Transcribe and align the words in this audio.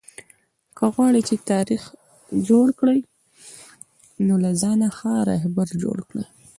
که 0.77 0.83
غواړى، 0.95 1.21
چي 1.29 1.35
تاریخ 1.51 1.83
جوړ 2.47 2.67
کئ؛ 2.79 2.99
نو 4.27 4.33
له 4.43 4.51
ځانه 4.61 4.87
ښه 4.97 5.13
راهبر 5.29 5.67
جوړ 5.83 5.97
کئ! 6.09 6.23